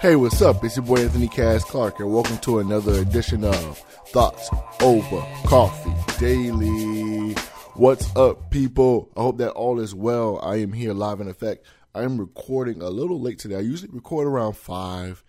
[0.00, 0.64] Hey, what's up?
[0.64, 3.78] It's your boy Anthony Cass Clark, and welcome to another edition of
[4.08, 4.48] Thoughts
[4.80, 7.34] Over Coffee Daily.
[7.74, 9.10] What's up, people?
[9.14, 10.40] I hope that all is well.
[10.42, 11.66] I am here live in effect.
[11.94, 13.56] I am recording a little late today.
[13.56, 15.22] I usually record around five,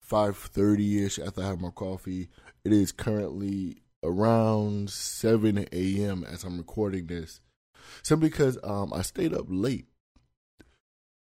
[0.00, 2.30] five thirty ish after I have my coffee.
[2.64, 6.24] It is currently around seven a.m.
[6.24, 7.42] as I'm recording this,
[8.02, 9.88] simply because um, I stayed up late.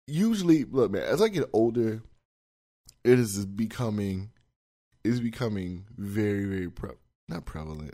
[0.08, 2.02] Usually, look, man, as I get older
[3.06, 4.32] it is becoming
[5.04, 6.90] is becoming very very pre-
[7.30, 7.94] not prevalent.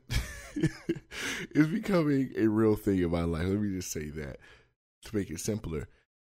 [0.55, 3.43] it's becoming a real thing in my life.
[3.43, 4.37] Let me just say that
[5.05, 5.87] to make it simpler.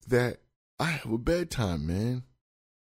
[0.08, 0.38] That
[0.80, 2.24] I have a bedtime, man.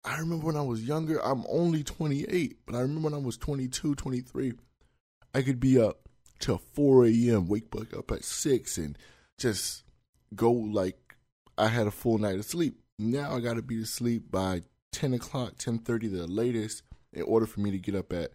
[0.04, 3.36] I remember when I was younger, I'm only 28, but I remember when I was
[3.36, 4.52] 22, 23,
[5.34, 8.96] I could be up till 4 a.m., wake up at 6 and
[9.36, 9.82] just
[10.34, 11.09] go like
[11.60, 12.80] I had a full night of sleep.
[12.98, 17.60] Now I got to be asleep by 10 o'clock, 10.30 the latest in order for
[17.60, 18.30] me to get up at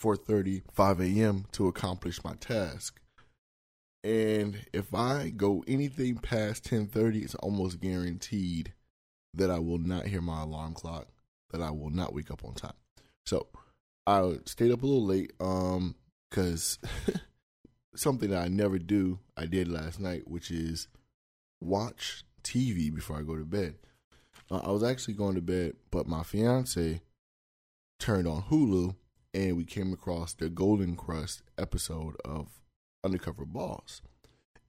[0.00, 1.46] 4.30, 5 a.m.
[1.52, 3.00] to accomplish my task.
[4.04, 8.74] And if I go anything past 10.30, it's almost guaranteed
[9.34, 11.08] that I will not hear my alarm clock,
[11.50, 12.74] that I will not wake up on time.
[13.26, 13.48] So
[14.06, 15.96] I stayed up a little late um,
[16.30, 16.78] because
[17.96, 20.86] something that I never do, I did last night, which is
[21.60, 23.74] watch TV before I go to bed.
[24.50, 27.02] Uh, I was actually going to bed, but my fiance
[27.98, 28.94] turned on Hulu
[29.34, 32.48] and we came across the Golden Krust episode of
[33.04, 34.00] Undercover Boss.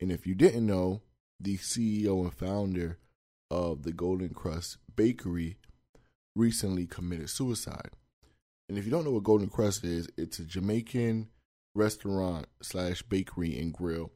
[0.02, 1.02] And if you didn't know,
[1.40, 2.98] the CEO and founder
[3.50, 5.58] of the Golden Krust Bakery
[6.36, 7.92] recently committed suicide.
[8.68, 11.30] And if you don't know what Golden Krust is, it's a Jamaican
[11.74, 14.12] restaurant slash bakery and grill.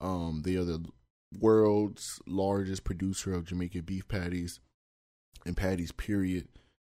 [0.00, 0.84] Um, they are the
[1.38, 4.60] world's largest producer of Jamaican beef patties
[5.46, 6.48] and patties period.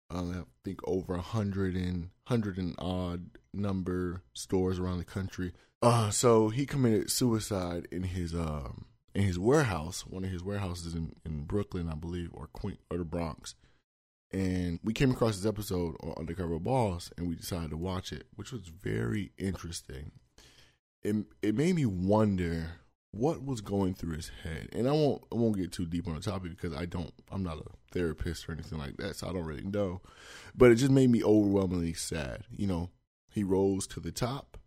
[0.09, 5.53] Um, I think over a hundred and hundred and odd number stores around the country.
[5.81, 10.93] Uh, so he committed suicide in his um in his warehouse, one of his warehouses
[10.93, 13.55] in, in Brooklyn, I believe, or Queen or the Bronx.
[14.31, 18.27] And we came across this episode on Undercover Boss, and we decided to watch it,
[18.35, 20.11] which was very interesting.
[21.01, 22.81] It it made me wonder
[23.15, 24.69] what was going through his head.
[24.73, 27.43] And I won't I won't get too deep on the topic because I don't I'm
[27.43, 30.01] not a therapist or anything like that, so I don't really know.
[30.55, 32.43] But it just made me overwhelmingly sad.
[32.51, 32.89] You know,
[33.31, 34.57] he rose to the top.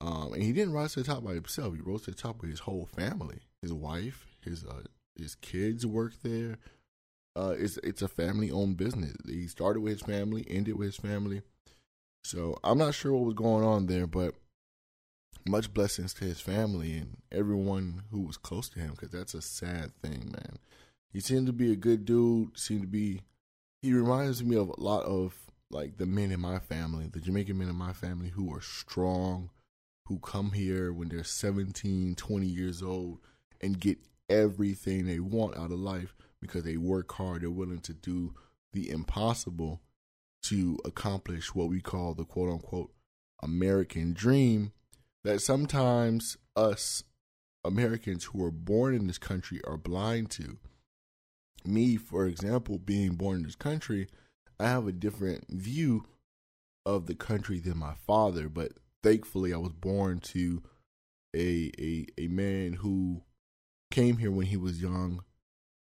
[0.00, 1.74] Um, and he didn't rise to the top by himself.
[1.74, 3.40] He rose to the top with his whole family.
[3.62, 4.82] His wife, his uh,
[5.16, 6.58] his kids work there.
[7.36, 9.14] Uh, it's it's a family owned business.
[9.26, 11.42] He started with his family, ended with his family.
[12.24, 14.34] So I'm not sure what was going on there, but
[15.46, 19.42] much blessings to his family and everyone who was close to him because that's a
[19.42, 20.58] sad thing, man.
[21.12, 22.58] He seemed to be a good dude.
[22.58, 23.22] Seemed to be.
[23.82, 25.34] He reminds me of a lot of
[25.70, 29.50] like the men in my family, the Jamaican men in my family who are strong,
[30.06, 33.18] who come here when they're 17, 20 years old
[33.60, 37.42] and get everything they want out of life because they work hard.
[37.42, 38.34] They're willing to do
[38.72, 39.80] the impossible
[40.44, 42.92] to accomplish what we call the quote unquote
[43.42, 44.72] American dream
[45.24, 47.04] that sometimes us
[47.64, 50.58] Americans who are born in this country are blind to.
[51.64, 54.08] Me, for example, being born in this country,
[54.60, 56.04] I have a different view
[56.86, 60.62] of the country than my father, but thankfully I was born to
[61.36, 63.22] a a a man who
[63.90, 65.22] came here when he was young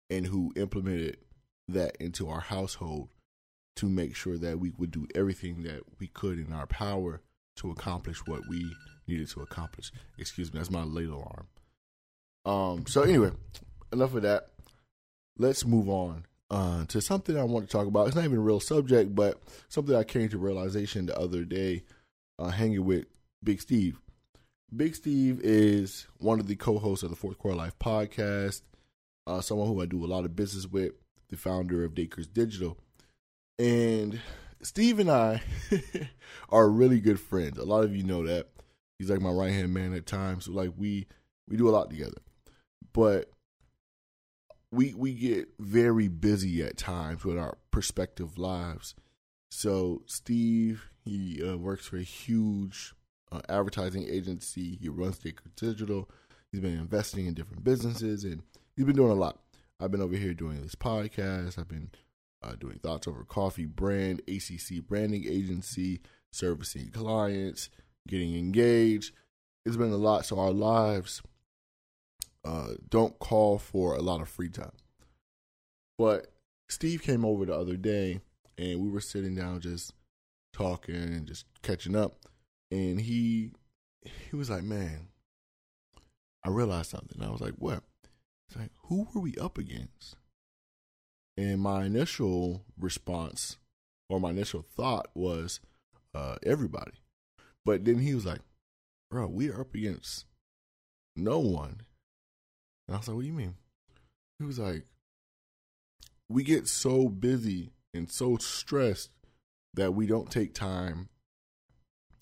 [0.09, 1.17] and who implemented
[1.67, 3.09] that into our household
[3.75, 7.21] to make sure that we would do everything that we could in our power
[7.57, 8.73] to accomplish what we
[9.07, 9.91] needed to accomplish.
[10.17, 11.47] Excuse me, that's my late alarm.
[12.45, 12.85] Um.
[12.87, 13.31] So anyway,
[13.91, 14.49] enough of that.
[15.37, 18.07] Let's move on uh, to something I want to talk about.
[18.07, 21.83] It's not even a real subject, but something I came to realization the other day,
[22.39, 23.05] uh, hanging with
[23.43, 23.99] Big Steve.
[24.75, 28.61] Big Steve is one of the co-hosts of the Fourth Quarter Life podcast.
[29.27, 30.93] Uh, someone who I do a lot of business with,
[31.29, 32.77] the founder of Dakers Digital,
[33.57, 34.19] and
[34.61, 35.41] Steve and I
[36.49, 37.57] are really good friends.
[37.57, 38.49] A lot of you know that.
[38.97, 40.45] He's like my right hand man at times.
[40.45, 41.07] So like we
[41.47, 42.21] we do a lot together,
[42.93, 43.31] but
[44.71, 48.95] we we get very busy at times with our perspective lives.
[49.51, 52.93] So Steve, he uh, works for a huge
[53.31, 54.77] uh, advertising agency.
[54.81, 56.09] He runs Daker Digital.
[56.51, 58.43] He's been investing in different businesses, and
[58.75, 59.39] he's been doing a lot.
[59.79, 61.59] I've been over here doing this podcast.
[61.59, 61.91] I've been
[62.41, 66.01] uh, doing Thoughts Over Coffee brand, ACC branding agency,
[66.31, 67.69] servicing clients,
[68.07, 69.13] getting engaged.
[69.65, 70.25] It's been a lot.
[70.25, 71.21] So our lives
[72.43, 74.71] uh, don't call for a lot of free time.
[75.97, 76.27] But
[76.69, 78.21] Steve came over the other day
[78.57, 79.93] and we were sitting down just
[80.53, 82.15] talking and just catching up.
[82.71, 83.51] And he
[84.03, 85.07] he was like, Man,
[86.43, 87.21] I realized something.
[87.21, 87.83] I was like, What?
[88.47, 90.15] It's like, who were we up against?
[91.37, 93.57] And my initial response
[94.09, 95.59] or my initial thought was
[96.13, 96.93] uh, everybody.
[97.65, 98.41] But then he was like,
[99.09, 100.25] Bro, we are up against
[101.15, 101.81] no one.
[102.87, 103.55] And I was like, What do you mean?
[104.39, 104.85] He was like,
[106.29, 109.11] We get so busy and so stressed
[109.73, 111.09] that we don't take time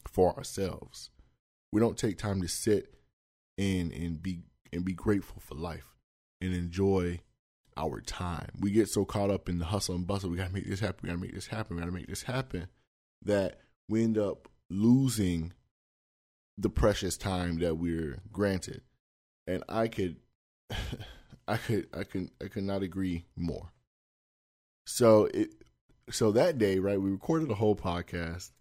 [0.07, 1.10] for ourselves.
[1.72, 2.94] We don't take time to sit
[3.57, 5.95] and and be and be grateful for life
[6.42, 7.19] and enjoy
[7.78, 8.50] our time.
[8.60, 10.30] We get so caught up in the hustle and bustle.
[10.30, 11.00] We gotta make this happen.
[11.04, 11.75] We gotta make this happen.
[11.75, 12.68] We gotta make this happen.
[13.24, 15.53] That we end up losing
[16.57, 18.81] the precious time that we're granted.
[19.47, 20.17] And I could,
[21.47, 23.71] I could, I can, I could not agree more.
[24.85, 25.49] So it,
[26.09, 27.01] so that day, right?
[27.01, 28.51] We recorded a whole podcast,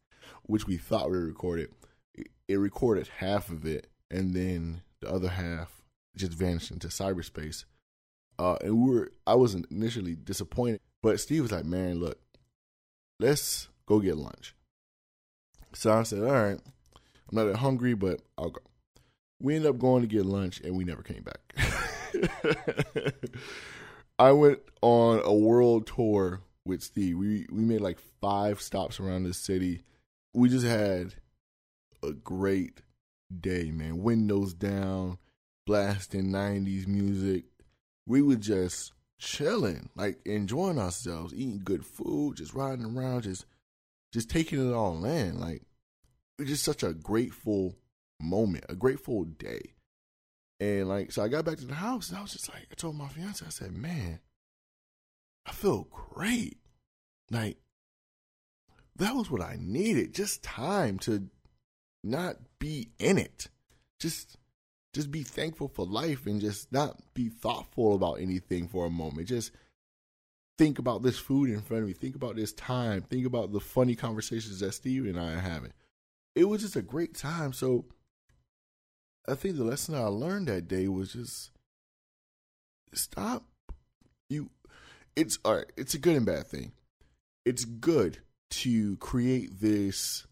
[0.44, 1.70] which we thought we recorded.
[2.14, 5.82] It, it recorded half of it, and then the other half
[6.16, 7.64] just vanished into cyberspace.
[8.38, 12.18] Uh, and we were, I was initially disappointed, but Steve was like, "Man, look,
[13.18, 14.54] let's go get lunch."
[15.74, 16.60] So I said, "All right,
[16.94, 18.60] I'm not that hungry, but I'll go."
[19.40, 21.54] We ended up going to get lunch, and we never came back.
[24.19, 27.19] I went on a world tour with Steve.
[27.19, 29.82] We we made like five stops around the city.
[30.34, 31.14] We just had
[32.02, 32.82] a great
[33.40, 34.02] day, man.
[34.02, 35.19] Windows down,
[35.66, 37.44] blasting '90s music.
[38.06, 43.46] We were just chilling, like enjoying ourselves, eating good food, just riding around, just
[44.12, 45.40] just taking it all in.
[45.40, 45.62] Like
[46.38, 47.76] it was just such a grateful
[48.20, 49.74] moment, a grateful day.
[50.60, 52.74] And like, so I got back to the house and I was just like, I
[52.74, 54.20] told my fiance, I said, man,
[55.44, 56.58] I feel great.
[57.30, 57.56] Like,
[58.96, 60.14] that was what I needed.
[60.14, 61.28] Just time to
[62.04, 63.48] not be in it.
[63.98, 64.36] Just
[64.92, 69.26] just be thankful for life and just not be thoughtful about anything for a moment.
[69.26, 69.50] Just
[70.62, 71.92] think about this food in front of me.
[71.92, 73.02] Think about this time.
[73.02, 75.72] Think about the funny conversations that Steve and I are having.
[76.36, 77.52] It was just a great time.
[77.52, 77.86] So
[79.26, 81.50] I think the lesson I learned that day was just
[82.94, 83.44] stop.
[84.30, 84.50] You,
[85.16, 85.72] it's all right.
[85.76, 86.70] It's a good and bad thing.
[87.44, 88.18] It's good
[88.50, 90.28] to create this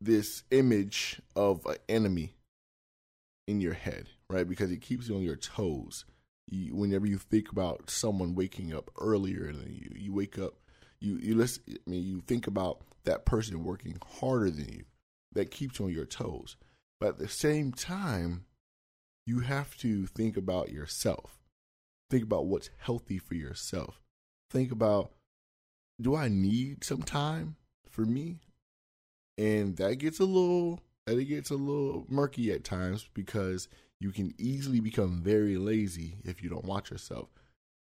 [0.00, 2.34] this image of an enemy
[3.48, 4.48] in your head, right?
[4.48, 6.04] Because it keeps you on your toes.
[6.48, 10.54] You, whenever you think about someone waking up earlier than you, you wake up,
[11.00, 11.62] you you listen.
[11.68, 14.84] I mean, you think about that person working harder than you.
[15.32, 16.56] That keeps you on your toes.
[17.00, 18.46] But at the same time,
[19.26, 21.38] you have to think about yourself.
[22.10, 24.00] Think about what's healthy for yourself.
[24.50, 25.10] Think about
[26.00, 27.56] do I need some time
[27.90, 28.40] for me?
[29.38, 33.68] And that gets a little that it gets a little murky at times because
[34.00, 37.28] you can easily become very lazy if you don't watch yourself.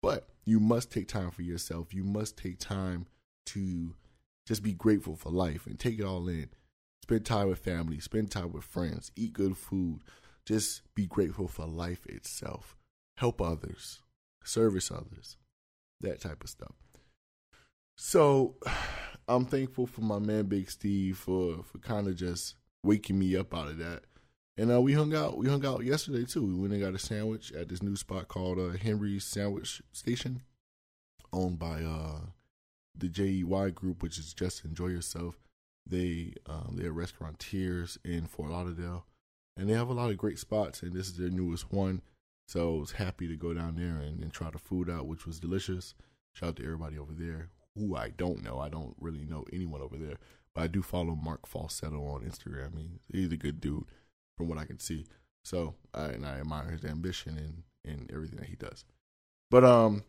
[0.02, 1.94] But you must take time for yourself.
[1.94, 3.06] You must take time
[3.46, 3.94] to
[4.46, 6.50] just be grateful for life and take it all in.
[7.02, 10.00] Spend time with family, spend time with friends, eat good food.
[10.46, 12.76] Just be grateful for life itself.
[13.16, 14.00] Help others,
[14.42, 15.36] service others,
[16.00, 16.74] that type of stuff.
[17.96, 18.56] So
[19.28, 23.54] I'm thankful for my man Big Steve for for kind of just waking me up
[23.54, 24.02] out of that.
[24.56, 25.36] And uh, we hung out.
[25.36, 26.44] We hung out yesterday too.
[26.44, 30.42] We went and got a sandwich at this new spot called uh, Henry's Sandwich Station,
[31.32, 32.20] owned by uh,
[32.96, 35.40] the JEY Group, which is Just Enjoy Yourself.
[35.86, 39.06] They um, they're restaurateurs in Fort Lauderdale,
[39.56, 40.82] and they have a lot of great spots.
[40.82, 42.00] And this is their newest one,
[42.46, 45.26] so I was happy to go down there and, and try the food out, which
[45.26, 45.94] was delicious.
[46.32, 48.60] Shout out to everybody over there who I don't know.
[48.60, 50.18] I don't really know anyone over there,
[50.54, 52.74] but I do follow Mark Falsetto on Instagram.
[52.74, 53.84] Mean, he's a good dude
[54.36, 55.06] from what I can see.
[55.44, 58.84] So, I, and I admire his ambition and and everything that he does.
[59.50, 60.04] But um,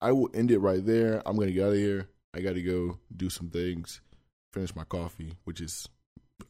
[0.00, 1.22] I will end it right there.
[1.26, 2.08] I'm gonna get out of here.
[2.32, 4.00] I got to go do some things,
[4.52, 5.88] finish my coffee, which is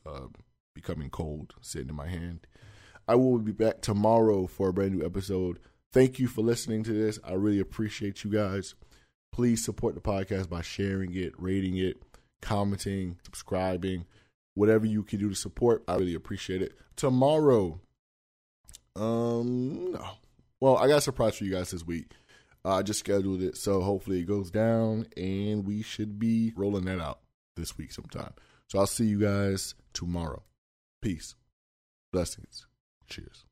[0.06, 0.26] uh,
[0.74, 2.46] becoming cold, sitting in my hand.
[3.08, 5.58] I will be back tomorrow for a brand new episode.
[5.92, 7.18] Thank you for listening to this.
[7.24, 8.74] I really appreciate you guys.
[9.32, 12.02] Please support the podcast by sharing it, rating it,
[12.42, 14.04] commenting, subscribing,
[14.60, 15.82] whatever you can do to support.
[15.88, 16.74] I really appreciate it.
[16.94, 17.80] Tomorrow,
[18.94, 20.04] um, no.
[20.60, 22.12] Well, I got a surprise for you guys this week.
[22.62, 26.84] Uh, I just scheduled it, so hopefully it goes down, and we should be rolling
[26.84, 27.20] that out
[27.56, 28.34] this week sometime.
[28.68, 30.42] So I'll see you guys tomorrow.
[31.00, 31.36] Peace.
[32.12, 32.66] Blessings.
[33.08, 33.46] Cheers.